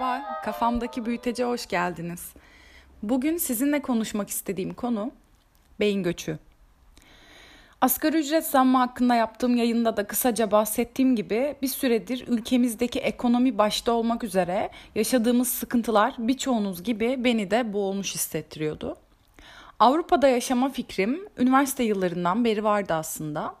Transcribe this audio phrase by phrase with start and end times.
[0.00, 2.32] Merhaba, kafamdaki büyütece hoş geldiniz.
[3.02, 5.10] Bugün sizinle konuşmak istediğim konu
[5.80, 6.38] beyin göçü.
[7.80, 13.92] Asgari ücret zammı hakkında yaptığım yayında da kısaca bahsettiğim gibi bir süredir ülkemizdeki ekonomi başta
[13.92, 18.96] olmak üzere yaşadığımız sıkıntılar birçoğunuz gibi beni de boğulmuş hissettiriyordu.
[19.78, 23.54] Avrupa'da yaşama fikrim üniversite yıllarından beri vardı aslında.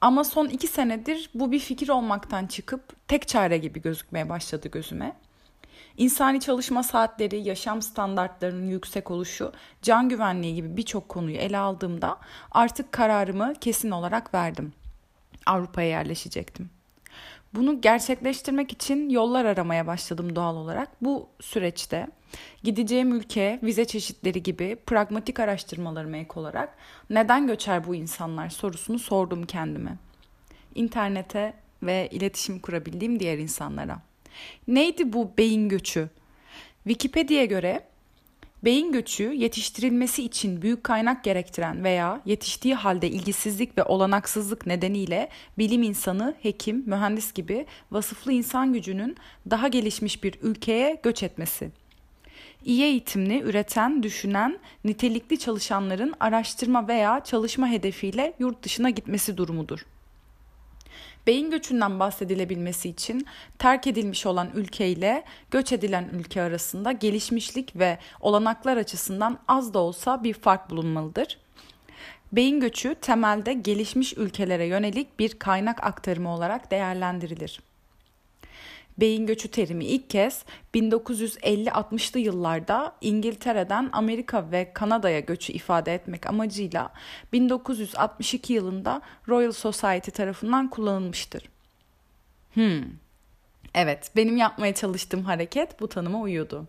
[0.00, 5.16] Ama son iki senedir bu bir fikir olmaktan çıkıp tek çare gibi gözükmeye başladı gözüme.
[5.98, 9.52] İnsani çalışma saatleri, yaşam standartlarının yüksek oluşu,
[9.82, 12.18] can güvenliği gibi birçok konuyu ele aldığımda
[12.50, 14.72] artık kararımı kesin olarak verdim.
[15.46, 16.70] Avrupa'ya yerleşecektim.
[17.54, 20.88] Bunu gerçekleştirmek için yollar aramaya başladım doğal olarak.
[21.04, 22.06] Bu süreçte
[22.62, 26.76] gideceğim ülke, vize çeşitleri gibi pragmatik araştırmalarıma ek olarak
[27.10, 29.96] neden göçer bu insanlar sorusunu sordum kendime.
[30.74, 34.07] İnternete ve iletişim kurabildiğim diğer insanlara.
[34.68, 36.08] Neydi bu beyin göçü?
[36.84, 37.88] Wikipedia'ya göre
[38.64, 45.28] beyin göçü yetiştirilmesi için büyük kaynak gerektiren veya yetiştiği halde ilgisizlik ve olanaksızlık nedeniyle
[45.58, 49.16] bilim insanı, hekim, mühendis gibi vasıflı insan gücünün
[49.50, 51.70] daha gelişmiş bir ülkeye göç etmesi.
[52.64, 59.86] İyi eğitimli, üreten, düşünen, nitelikli çalışanların araştırma veya çalışma hedefiyle yurt dışına gitmesi durumudur.
[61.26, 63.26] Beyin göçünden bahsedilebilmesi için
[63.58, 69.78] terk edilmiş olan ülke ile göç edilen ülke arasında gelişmişlik ve olanaklar açısından az da
[69.78, 71.38] olsa bir fark bulunmalıdır.
[72.32, 77.60] Beyin göçü temelde gelişmiş ülkelere yönelik bir kaynak aktarımı olarak değerlendirilir
[79.00, 80.44] beyin göçü terimi ilk kez
[80.74, 86.92] 1950-60'lı yıllarda İngiltere'den Amerika ve Kanada'ya göçü ifade etmek amacıyla
[87.32, 91.48] 1962 yılında Royal Society tarafından kullanılmıştır.
[92.54, 92.82] Hmm.
[93.74, 96.66] Evet, benim yapmaya çalıştığım hareket bu tanıma uyuyordu.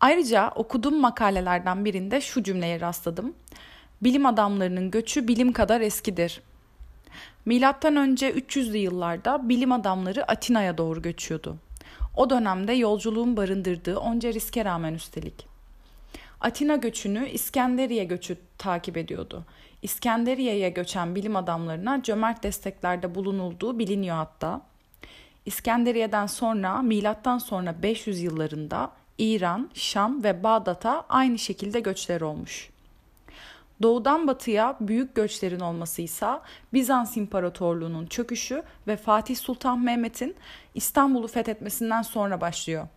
[0.00, 3.34] Ayrıca okuduğum makalelerden birinde şu cümleye rastladım.
[4.02, 6.40] Bilim adamlarının göçü bilim kadar eskidir.
[7.46, 11.56] Milattan önce 300'lü yıllarda bilim adamları Atina'ya doğru göçüyordu.
[12.16, 15.46] O dönemde yolculuğun barındırdığı onca riske rağmen üstelik.
[16.40, 19.44] Atina göçünü İskenderiye göçü takip ediyordu.
[19.82, 24.60] İskenderiye'ye göçen bilim adamlarına cömert desteklerde bulunulduğu biliniyor hatta.
[25.44, 32.70] İskenderiye'den sonra milattan sonra 500 yıllarında İran, Şam ve Bağdat'a aynı şekilde göçler olmuş.
[33.82, 36.26] Doğudan batıya büyük göçlerin olması ise
[36.72, 40.34] Bizans İmparatorluğu'nun çöküşü ve Fatih Sultan Mehmet'in
[40.74, 42.88] İstanbul'u fethetmesinden sonra başlıyor.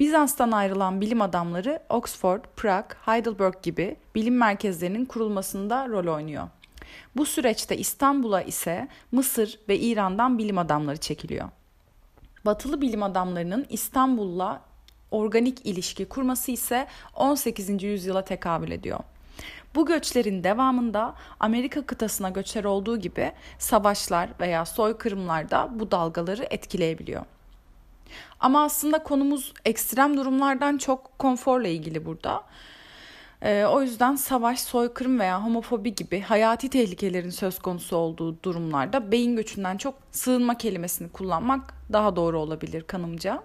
[0.00, 6.48] Bizans'tan ayrılan bilim adamları Oxford, Prag, Heidelberg gibi bilim merkezlerinin kurulmasında rol oynuyor.
[7.16, 11.48] Bu süreçte İstanbul'a ise Mısır ve İran'dan bilim adamları çekiliyor.
[12.44, 14.60] Batılı bilim adamlarının İstanbul'la
[15.10, 17.82] organik ilişki kurması ise 18.
[17.82, 19.00] yüzyıla tekabül ediyor.
[19.76, 27.24] Bu göçlerin devamında Amerika kıtasına göçler olduğu gibi savaşlar veya soykırımlar da bu dalgaları etkileyebiliyor.
[28.40, 32.44] Ama aslında konumuz ekstrem durumlardan çok konforla ilgili burada.
[33.42, 39.36] Ee, o yüzden savaş, soykırım veya homofobi gibi hayati tehlikelerin söz konusu olduğu durumlarda beyin
[39.36, 43.42] göçünden çok sığınma kelimesini kullanmak daha doğru olabilir kanımca.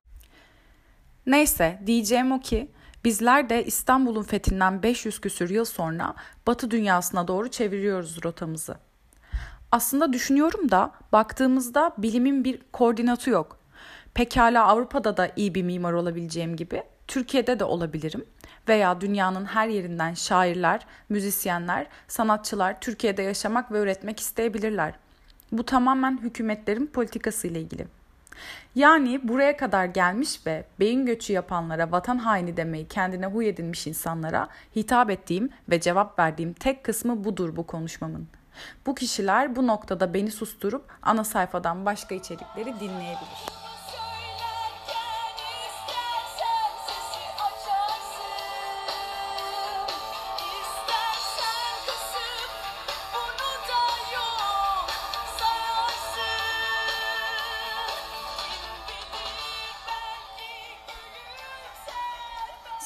[1.25, 2.68] Neyse diyeceğim o ki
[3.06, 6.16] Bizler de İstanbul'un fethinden 500 küsür yıl sonra
[6.47, 8.78] Batı dünyasına doğru çeviriyoruz rotamızı.
[9.72, 13.57] Aslında düşünüyorum da baktığımızda bilimin bir koordinatı yok.
[14.13, 18.25] Pekala Avrupa'da da iyi bir mimar olabileceğim gibi Türkiye'de de olabilirim
[18.67, 24.94] veya dünyanın her yerinden şairler, müzisyenler, sanatçılar Türkiye'de yaşamak ve üretmek isteyebilirler.
[25.51, 27.88] Bu tamamen hükümetlerin politikası ile ilgili.
[28.75, 34.48] Yani buraya kadar gelmiş ve beyin göçü yapanlara vatan haini demeyi kendine huy edinmiş insanlara
[34.75, 38.28] hitap ettiğim ve cevap verdiğim tek kısmı budur bu konuşmamın.
[38.86, 43.50] Bu kişiler bu noktada beni susturup ana sayfadan başka içerikleri dinleyebilir.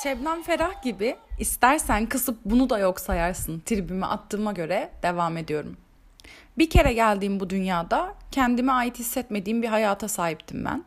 [0.05, 5.77] Şebnem Ferah gibi istersen kısıp bunu da yok sayarsın tribimi attığıma göre devam ediyorum.
[6.57, 10.83] Bir kere geldiğim bu dünyada kendime ait hissetmediğim bir hayata sahiptim ben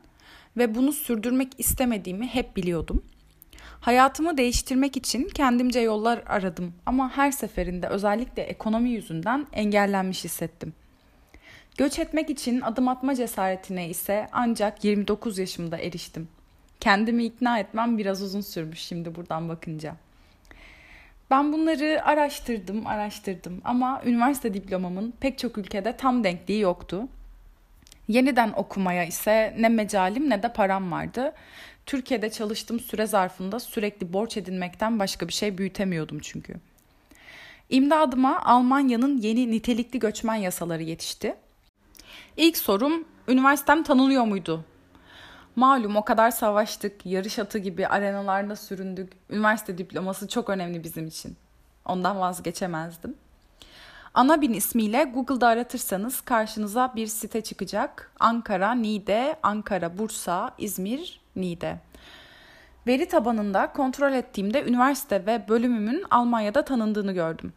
[0.56, 3.04] ve bunu sürdürmek istemediğimi hep biliyordum.
[3.80, 10.72] Hayatımı değiştirmek için kendimce yollar aradım ama her seferinde özellikle ekonomi yüzünden engellenmiş hissettim.
[11.76, 16.28] Göç etmek için adım atma cesaretine ise ancak 29 yaşımda eriştim.
[16.80, 19.96] Kendimi ikna etmem biraz uzun sürmüş şimdi buradan bakınca.
[21.30, 27.08] Ben bunları araştırdım, araştırdım ama üniversite diplomamın pek çok ülkede tam denkliği yoktu.
[28.08, 31.32] Yeniden okumaya ise ne mecalim ne de param vardı.
[31.86, 36.54] Türkiye'de çalıştığım süre zarfında sürekli borç edinmekten başka bir şey büyütemiyordum çünkü.
[37.70, 41.34] İmdadıma Almanya'nın yeni nitelikli göçmen yasaları yetişti.
[42.36, 44.64] İlk sorum, üniversitem tanınıyor muydu?
[45.58, 49.12] Malum o kadar savaştık, yarış atı gibi arenalarda süründük.
[49.30, 51.36] Üniversite diploması çok önemli bizim için.
[51.84, 53.14] Ondan vazgeçemezdim.
[54.14, 58.12] Anabin ismiyle Google'da aratırsanız karşınıza bir site çıkacak.
[58.20, 61.80] Ankara, Niğde, Ankara, Bursa, İzmir, Niğde.
[62.86, 67.52] Veri tabanında kontrol ettiğimde üniversite ve bölümümün Almanya'da tanındığını gördüm.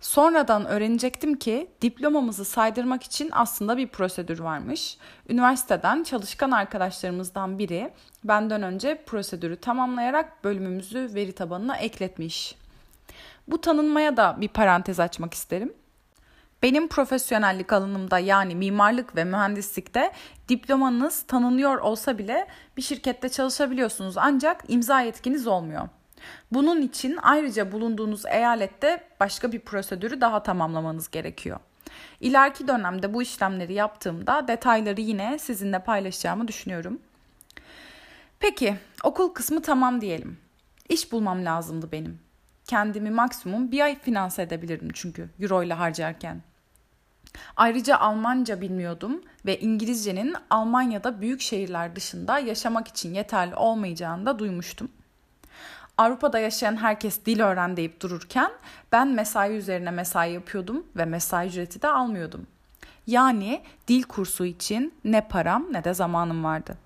[0.00, 4.98] Sonradan öğrenecektim ki diplomamızı saydırmak için aslında bir prosedür varmış.
[5.28, 7.92] Üniversiteden çalışkan arkadaşlarımızdan biri
[8.24, 12.56] benden önce prosedürü tamamlayarak bölümümüzü veri tabanına ekletmiş.
[13.48, 15.72] Bu tanınmaya da bir parantez açmak isterim.
[16.62, 20.12] Benim profesyonellik alanımda yani mimarlık ve mühendislikte
[20.48, 22.46] diplomanız tanınıyor olsa bile
[22.76, 25.88] bir şirkette çalışabiliyorsunuz ancak imza yetkiniz olmuyor.
[26.52, 31.60] Bunun için ayrıca bulunduğunuz eyalette başka bir prosedürü daha tamamlamanız gerekiyor.
[32.20, 36.98] İleriki dönemde bu işlemleri yaptığımda detayları yine sizinle paylaşacağımı düşünüyorum.
[38.40, 40.38] Peki, okul kısmı tamam diyelim.
[40.88, 42.20] İş bulmam lazımdı benim.
[42.64, 46.42] Kendimi maksimum bir ay finanse edebilirdim çünkü euro ile harcarken.
[47.56, 54.88] Ayrıca Almanca bilmiyordum ve İngilizcenin Almanya'da büyük şehirler dışında yaşamak için yeterli olmayacağını da duymuştum.
[55.98, 58.50] Avrupa'da yaşayan herkes dil öğren deyip dururken
[58.92, 62.46] ben mesai üzerine mesai yapıyordum ve mesai ücreti de almıyordum.
[63.06, 66.78] Yani dil kursu için ne param ne de zamanım vardı.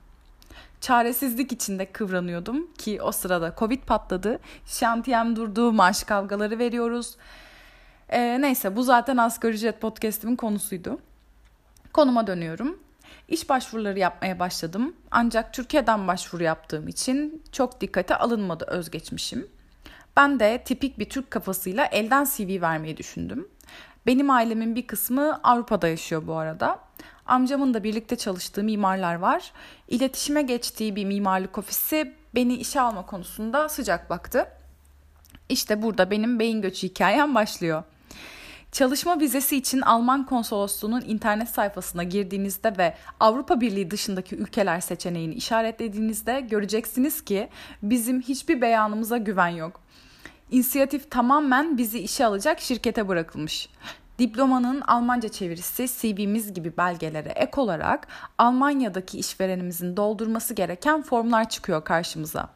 [0.80, 4.38] Çaresizlik içinde kıvranıyordum ki o sırada Covid patladı.
[4.66, 7.16] Şantiyem durdu, maaş kavgaları veriyoruz.
[8.08, 10.98] Ee, neyse bu zaten asgari ücret podcastimin konusuydu.
[11.92, 12.78] Konuma dönüyorum.
[13.30, 14.94] İş başvuruları yapmaya başladım.
[15.10, 19.48] Ancak Türkiye'den başvuru yaptığım için çok dikkate alınmadı özgeçmişim.
[20.16, 23.48] Ben de tipik bir Türk kafasıyla elden CV vermeyi düşündüm.
[24.06, 26.78] Benim ailemin bir kısmı Avrupa'da yaşıyor bu arada.
[27.26, 29.52] Amcamın da birlikte çalıştığı mimarlar var.
[29.88, 34.48] İletişime geçtiği bir mimarlık ofisi beni işe alma konusunda sıcak baktı.
[35.48, 37.82] İşte burada benim beyin göçü hikayem başlıyor.
[38.72, 46.40] Çalışma vizesi için Alman konsolosluğunun internet sayfasına girdiğinizde ve Avrupa Birliği dışındaki ülkeler seçeneğini işaretlediğinizde
[46.40, 47.48] göreceksiniz ki
[47.82, 49.80] bizim hiçbir beyanımıza güven yok.
[50.50, 53.68] İnisiyatif tamamen bizi işe alacak şirkete bırakılmış.
[54.18, 58.06] Diplomanın Almanca çevirisi CV'miz gibi belgelere ek olarak
[58.38, 62.48] Almanya'daki işverenimizin doldurması gereken formlar çıkıyor karşımıza.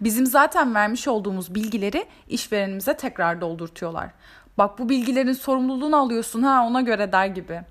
[0.00, 4.10] Bizim zaten vermiş olduğumuz bilgileri işverenimize tekrar doldurtuyorlar.
[4.58, 7.62] Bak bu bilgilerin sorumluluğunu alıyorsun ha ona göre der gibi.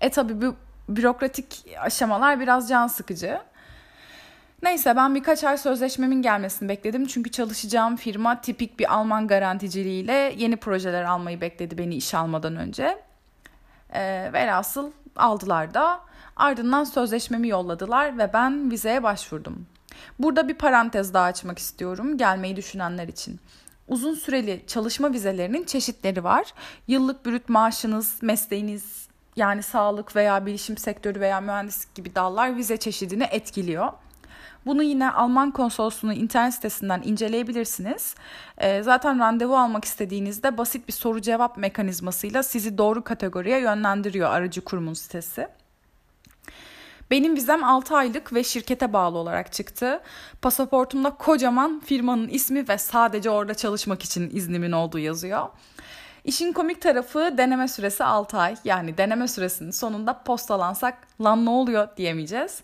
[0.00, 0.56] E tabi bu
[0.88, 3.40] bürokratik aşamalar biraz can sıkıcı.
[4.62, 7.06] Neyse ben birkaç ay sözleşmemin gelmesini bekledim.
[7.06, 12.98] Çünkü çalışacağım firma tipik bir Alman garanticiliğiyle yeni projeler almayı bekledi beni iş almadan önce.
[13.94, 16.00] E, velhasıl aldılar da
[16.36, 19.66] ardından sözleşmemi yolladılar ve ben vizeye başvurdum.
[20.18, 23.40] Burada bir parantez daha açmak istiyorum gelmeyi düşünenler için
[23.90, 26.54] uzun süreli çalışma vizelerinin çeşitleri var.
[26.88, 33.24] Yıllık brüt maaşınız, mesleğiniz yani sağlık veya bilişim sektörü veya mühendislik gibi dallar vize çeşidini
[33.24, 33.92] etkiliyor.
[34.66, 38.14] Bunu yine Alman konsolosluğunun internet sitesinden inceleyebilirsiniz.
[38.58, 44.60] E, zaten randevu almak istediğinizde basit bir soru cevap mekanizmasıyla sizi doğru kategoriye yönlendiriyor aracı
[44.60, 45.48] kurumun sitesi.
[47.10, 50.00] Benim vizem 6 aylık ve şirkete bağlı olarak çıktı.
[50.42, 55.48] Pasaportumda kocaman firmanın ismi ve sadece orada çalışmak için iznimin olduğu yazıyor.
[56.24, 58.56] İşin komik tarafı deneme süresi 6 ay.
[58.64, 62.62] Yani deneme süresinin sonunda postalansak lan ne oluyor diyemeyeceğiz.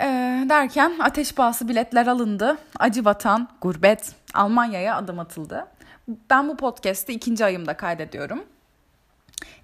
[0.00, 0.04] Ee,
[0.48, 2.58] derken ateş pahası biletler alındı.
[2.78, 5.66] Acı vatan, gurbet, Almanya'ya adım atıldı.
[6.30, 8.44] Ben bu podcast'i ikinci ayımda kaydediyorum.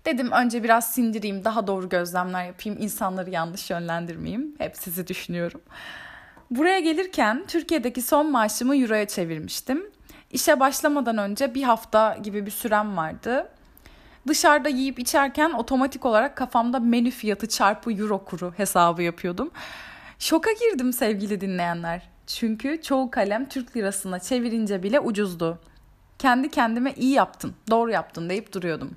[0.04, 4.54] Dedim önce biraz sindireyim, daha doğru gözlemler yapayım, insanları yanlış yönlendirmeyeyim.
[4.58, 5.60] Hep sizi düşünüyorum.
[6.50, 9.90] Buraya gelirken Türkiye'deki son maaşımı euroya çevirmiştim.
[10.30, 13.48] İşe başlamadan önce bir hafta gibi bir sürem vardı.
[14.28, 19.50] Dışarıda yiyip içerken otomatik olarak kafamda menü fiyatı çarpı euro kuru hesabı yapıyordum.
[20.18, 22.08] Şoka girdim sevgili dinleyenler.
[22.26, 25.58] Çünkü çoğu kalem Türk lirasına çevirince bile ucuzdu.
[26.18, 28.96] Kendi kendime iyi yaptın, doğru yaptın deyip duruyordum.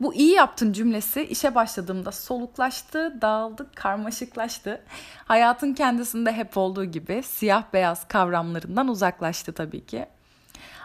[0.00, 4.80] Bu iyi yaptın cümlesi işe başladığımda soluklaştı, dağıldı, karmaşıklaştı.
[5.24, 10.06] Hayatın kendisinde hep olduğu gibi siyah beyaz kavramlarından uzaklaştı tabii ki.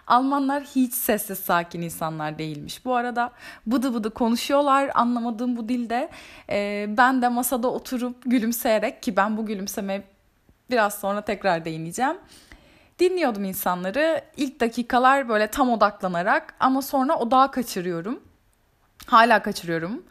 [0.08, 2.86] Almanlar hiç sessiz sakin insanlar değilmiş.
[2.86, 3.32] Bu arada
[3.68, 6.10] bıdı bıdı konuşuyorlar anlamadığım bu dilde.
[6.50, 10.04] E, ben de masada oturup gülümseyerek ki ben bu gülümseme
[10.72, 12.18] biraz sonra tekrar değineceğim.
[13.00, 14.24] Dinliyordum insanları.
[14.38, 18.20] İlk dakikalar böyle tam odaklanarak ama sonra odağı kaçırıyorum.
[19.05, 20.03] Hala kaçırıyorum.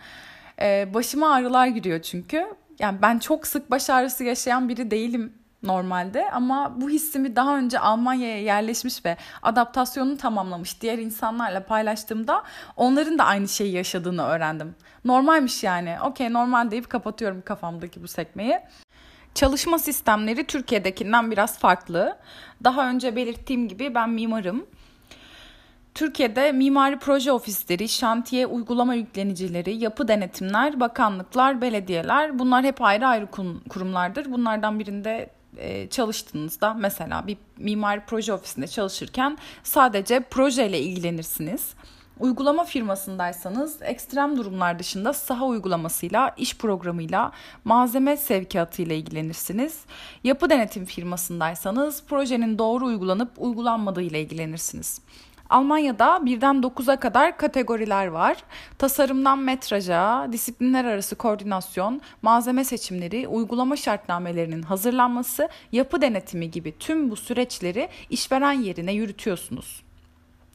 [0.61, 2.47] Ee, başıma ağrılar giriyor çünkü.
[2.79, 5.33] Yani ben çok sık baş ağrısı yaşayan biri değilim
[5.63, 12.43] normalde ama bu hissimi daha önce Almanya'ya yerleşmiş ve adaptasyonunu tamamlamış diğer insanlarla paylaştığımda
[12.77, 14.75] onların da aynı şeyi yaşadığını öğrendim.
[15.05, 15.97] Normalmiş yani.
[16.05, 18.61] Okey normal deyip kapatıyorum kafamdaki bu sekmeyi.
[19.35, 22.19] Çalışma sistemleri Türkiye'dekinden biraz farklı.
[22.65, 24.67] Daha önce belirttiğim gibi ben mimarım.
[25.95, 33.27] Türkiye'de mimari proje ofisleri, şantiye uygulama yüklenicileri, yapı denetimler, bakanlıklar, belediyeler bunlar hep ayrı ayrı
[33.69, 34.33] kurumlardır.
[34.33, 41.75] Bunlardan birinde e, çalıştığınızda mesela bir mimari proje ofisinde çalışırken sadece projeyle ilgilenirsiniz.
[42.21, 47.33] Uygulama firmasındaysanız ekstrem durumlar dışında saha uygulamasıyla, iş programıyla,
[47.65, 49.81] malzeme sevkiyatıyla ilgilenirsiniz.
[50.25, 55.01] Yapı denetim firmasındaysanız projenin doğru uygulanıp uygulanmadığı ile ilgilenirsiniz.
[55.53, 58.37] Almanya'da birden 9'a kadar kategoriler var.
[58.79, 67.17] Tasarımdan metraja, disiplinler arası koordinasyon, malzeme seçimleri, uygulama şartnamelerinin hazırlanması, yapı denetimi gibi tüm bu
[67.17, 69.83] süreçleri işveren yerine yürütüyorsunuz.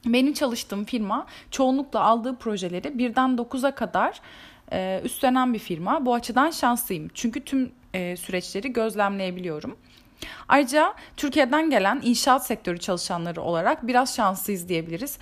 [0.06, 4.20] Benim çalıştığım firma çoğunlukla aldığı projeleri birden 9'a kadar
[4.72, 6.06] e, üstlenen bir firma.
[6.06, 7.08] Bu açıdan şanslıyım.
[7.14, 9.76] Çünkü tüm e, süreçleri gözlemleyebiliyorum.
[10.48, 15.18] Ayrıca Türkiye'den gelen inşaat sektörü çalışanları olarak biraz şanslıyız diyebiliriz.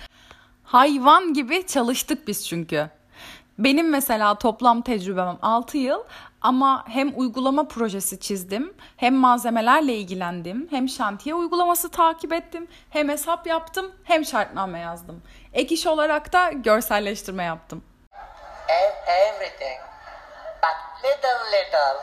[0.63, 2.89] Hayvan gibi çalıştık biz çünkü.
[3.59, 6.03] Benim mesela toplam tecrübem 6 yıl
[6.41, 13.47] ama hem uygulama projesi çizdim, hem malzemelerle ilgilendim, hem şantiye uygulaması takip ettim, hem hesap
[13.47, 15.23] yaptım, hem şartname yazdım.
[15.53, 17.83] Ek iş olarak da görselleştirme yaptım.
[19.07, 19.79] Everything,
[20.61, 21.97] but little little,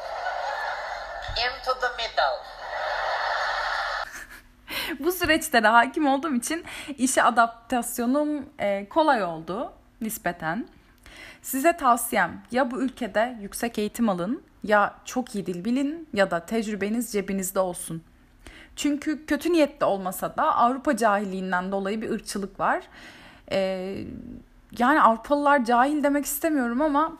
[1.44, 2.53] into the middle.
[5.00, 6.64] Bu süreçte de hakim olduğum için
[6.98, 10.66] işe adaptasyonum e, kolay oldu nispeten.
[11.42, 16.46] Size tavsiyem ya bu ülkede yüksek eğitim alın ya çok iyi dil bilin ya da
[16.46, 18.02] tecrübeniz cebinizde olsun.
[18.76, 22.82] Çünkü kötü niyetli olmasa da Avrupa cahilliğinden dolayı bir ırkçılık var.
[23.52, 24.04] Ee,
[24.78, 27.16] yani Avrupalılar cahil demek istemiyorum ama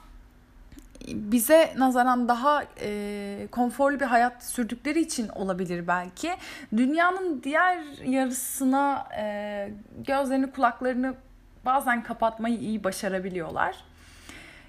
[1.09, 6.31] bize nazaran daha e, konforlu bir hayat sürdükleri için olabilir belki.
[6.77, 9.69] Dünyanın diğer yarısına e,
[10.07, 11.15] gözlerini kulaklarını
[11.65, 13.77] bazen kapatmayı iyi başarabiliyorlar.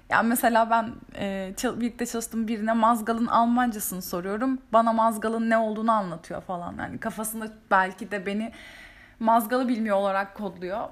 [0.08, 4.58] Yani mesela ben e, birlikte çalıştığım birine mazgalın Almancasını soruyorum.
[4.72, 6.74] Bana mazgalın ne olduğunu anlatıyor falan.
[6.78, 8.52] Yani kafasında belki de beni
[9.20, 10.88] mazgalı bilmiyor olarak kodluyor.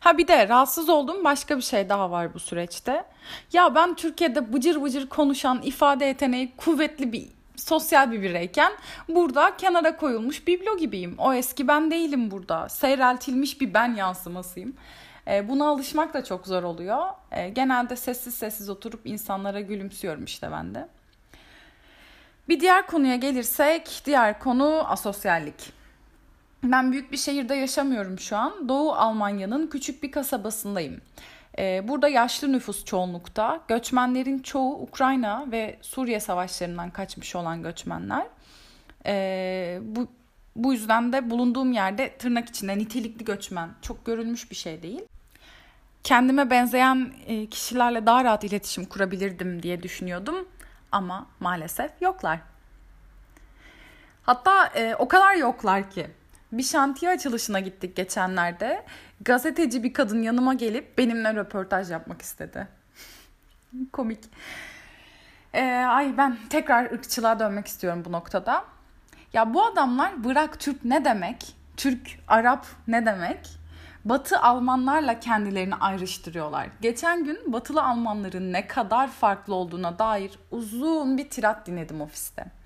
[0.00, 3.04] Ha bir de rahatsız olduğum başka bir şey daha var bu süreçte.
[3.52, 8.72] Ya ben Türkiye'de bıcır bıcır konuşan, ifade yeteneği kuvvetli bir sosyal bir bireyken
[9.08, 11.14] burada kenara koyulmuş biblo gibiyim.
[11.18, 12.68] O eski ben değilim burada.
[12.68, 14.76] Seyreltilmiş bir ben yansımasıyım.
[15.28, 17.06] E, buna alışmak da çok zor oluyor.
[17.32, 20.88] E, genelde sessiz sessiz oturup insanlara gülümsüyorum işte ben de.
[22.48, 25.77] Bir diğer konuya gelirsek, diğer konu asosyallik.
[26.62, 28.68] Ben büyük bir şehirde yaşamıyorum şu an.
[28.68, 31.00] Doğu Almanya'nın küçük bir kasabasındayım.
[31.58, 33.60] E, burada yaşlı nüfus çoğunlukta.
[33.68, 38.26] Göçmenlerin çoğu Ukrayna ve Suriye savaşlarından kaçmış olan göçmenler.
[39.82, 40.08] bu
[40.56, 45.02] bu yüzden de bulunduğum yerde tırnak içinde nitelikli göçmen çok görülmüş bir şey değil
[46.08, 50.48] kendime benzeyen e, kişilerle daha rahat iletişim kurabilirdim diye düşünüyordum
[50.92, 52.40] ama maalesef yoklar.
[54.22, 56.10] Hatta e, o kadar yoklar ki
[56.52, 58.84] bir şantiye açılışına gittik geçenlerde.
[59.20, 62.68] Gazeteci bir kadın yanıma gelip benimle röportaj yapmak istedi.
[63.92, 64.20] Komik.
[65.54, 68.64] Ee, ay ben tekrar ırkçılığa dönmek istiyorum bu noktada.
[69.32, 73.58] Ya bu adamlar bırak Türk ne demek, Türk, Arap ne demek
[74.04, 76.68] Batı Almanlarla kendilerini ayrıştırıyorlar.
[76.80, 82.57] Geçen gün Batılı Almanların ne kadar farklı olduğuna dair uzun bir tirat dinledim ofiste.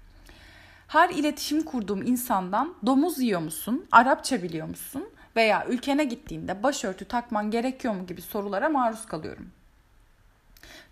[0.93, 7.51] Her iletişim kurduğum insandan domuz yiyor musun, Arapça biliyor musun veya ülkene gittiğinde başörtü takman
[7.51, 9.51] gerekiyor mu gibi sorulara maruz kalıyorum.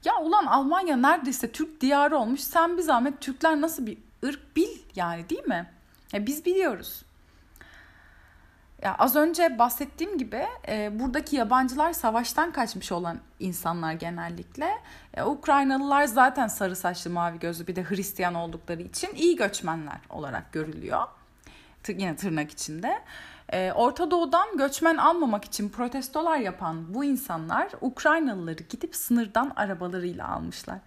[0.05, 2.41] Ya ulan Almanya neredeyse Türk diyarı olmuş.
[2.41, 5.71] Sen bir zahmet Türkler nasıl bir ırk bil yani değil mi?
[6.13, 7.03] Ya biz biliyoruz.
[8.83, 14.71] Ya az önce bahsettiğim gibi e, buradaki yabancılar savaştan kaçmış olan insanlar genellikle.
[15.15, 20.53] E, Ukraynalılar zaten sarı saçlı mavi gözlü bir de Hristiyan oldukları için iyi göçmenler olarak
[20.53, 21.07] görülüyor.
[21.83, 23.03] T- yine tırnak içinde.
[23.53, 30.79] E, Orta Doğu'dan göçmen almamak için protestolar yapan bu insanlar Ukraynalıları gidip sınırdan arabalarıyla almışlar.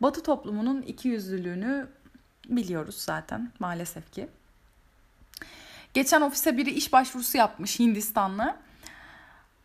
[0.00, 1.88] Batı toplumunun ikiyüzlülüğünü
[2.48, 4.28] biliyoruz zaten maalesef ki.
[5.94, 8.56] Geçen ofise biri iş başvurusu yapmış Hindistanlı.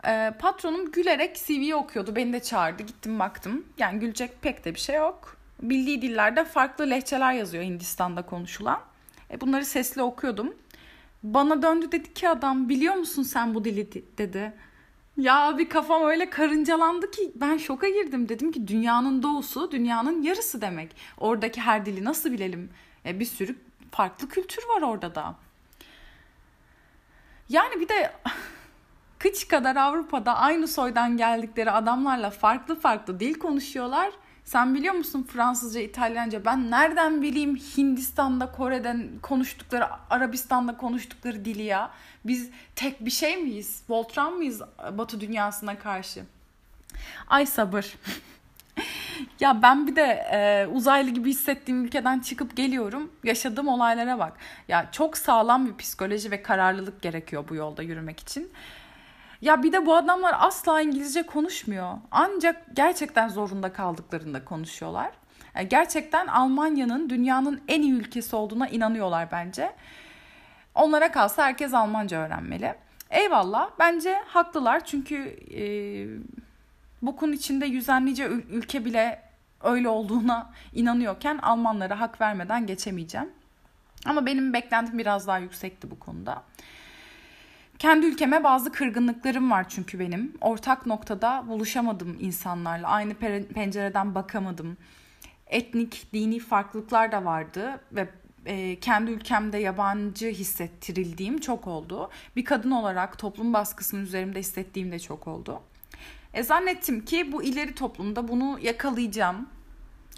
[0.07, 2.15] Ee, patronum gülerek CV'yi okuyordu.
[2.15, 2.83] Beni de çağırdı.
[2.83, 3.65] Gittim baktım.
[3.77, 5.37] Yani gülecek pek de bir şey yok.
[5.61, 8.79] Bildiği dillerde farklı lehçeler yazıyor Hindistan'da konuşulan.
[9.31, 10.55] E, bunları sesli okuyordum.
[11.23, 14.53] Bana döndü dedi ki adam biliyor musun sen bu dili dedi.
[15.17, 18.29] Ya abi kafam öyle karıncalandı ki ben şoka girdim.
[18.29, 20.95] Dedim ki dünyanın doğusu dünyanın yarısı demek.
[21.17, 22.69] Oradaki her dili nasıl bilelim?
[23.05, 23.55] E, bir sürü
[23.91, 25.35] farklı kültür var orada da.
[27.49, 28.11] Yani bir de
[29.19, 34.11] kıç kadar Avrupa'da aynı soydan geldikleri adamlarla farklı farklı dil konuşuyorlar.
[34.45, 36.45] Sen biliyor musun Fransızca, İtalyanca?
[36.45, 41.91] Ben nereden bileyim Hindistan'da, Kore'den konuştukları, Arabistan'da konuştukları dili ya?
[42.25, 43.83] Biz tek bir şey miyiz?
[43.89, 44.61] Voltran mıyız
[44.91, 46.23] Batı dünyasına karşı?
[47.27, 47.95] Ay sabır.
[49.39, 53.11] ya ben bir de e, uzaylı gibi hissettiğim ülkeden çıkıp geliyorum.
[53.23, 54.33] Yaşadığım olaylara bak.
[54.67, 58.51] Ya çok sağlam bir psikoloji ve kararlılık gerekiyor bu yolda yürümek için.
[59.41, 61.93] Ya bir de bu adamlar asla İngilizce konuşmuyor.
[62.11, 65.11] Ancak gerçekten zorunda kaldıklarında konuşuyorlar.
[65.55, 69.71] Yani gerçekten Almanya'nın dünyanın en iyi ülkesi olduğuna inanıyorlar bence.
[70.75, 72.75] Onlara kalsa herkes Almanca öğrenmeli.
[73.09, 73.69] Eyvallah.
[73.79, 75.15] Bence haklılar çünkü
[75.51, 75.63] e,
[77.05, 79.21] bokun içinde yüzen nice ülke bile
[79.63, 83.29] öyle olduğuna inanıyorken Almanlara hak vermeden geçemeyeceğim.
[84.05, 86.43] Ama benim beklentim biraz daha yüksekti bu konuda.
[87.79, 90.33] Kendi ülkeme bazı kırgınlıklarım var çünkü benim.
[90.41, 92.87] Ortak noktada buluşamadım insanlarla.
[92.87, 93.13] Aynı
[93.53, 94.77] pencereden bakamadım.
[95.47, 98.09] Etnik, dini farklılıklar da vardı ve
[98.45, 102.09] e, kendi ülkemde yabancı hissettirildiğim çok oldu.
[102.35, 105.61] Bir kadın olarak toplum baskısının üzerimde hissettiğim de çok oldu.
[106.35, 109.49] E, zannettim ki bu ileri toplumda bunu yakalayacağım.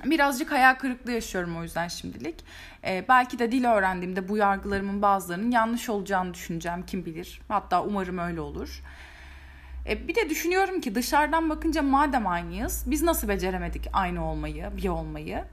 [0.05, 2.45] Birazcık hayal kırıklığı yaşıyorum o yüzden şimdilik.
[2.83, 7.41] Ee, belki de dil öğrendiğimde bu yargılarımın bazılarının yanlış olacağını düşüneceğim kim bilir.
[7.47, 8.83] Hatta umarım öyle olur.
[9.87, 14.89] Ee, bir de düşünüyorum ki dışarıdan bakınca madem aynıyız biz nasıl beceremedik aynı olmayı, bir
[14.89, 15.43] olmayı?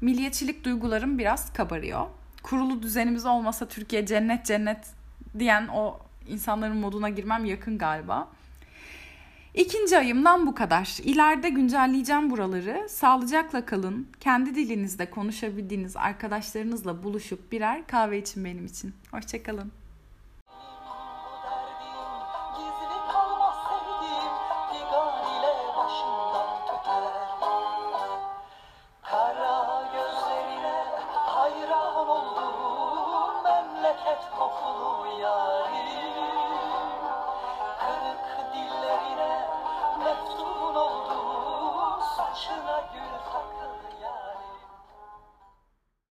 [0.00, 2.06] Milliyetçilik duygularım biraz kabarıyor.
[2.42, 4.86] Kurulu düzenimiz olmasa Türkiye cennet cennet
[5.38, 8.28] diyen o insanların moduna girmem yakın galiba.
[9.54, 10.98] İkinci ayımdan bu kadar.
[11.04, 12.86] İleride güncelleyeceğim buraları.
[12.88, 14.08] Sağlıcakla kalın.
[14.20, 18.94] Kendi dilinizde konuşabildiğiniz arkadaşlarınızla buluşup birer kahve için benim için.
[19.10, 19.72] Hoşçakalın.